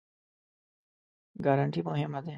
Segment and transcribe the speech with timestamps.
[1.45, 2.29] ګارنټي مهمه دی؟